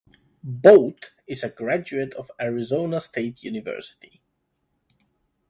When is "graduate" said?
1.51-2.15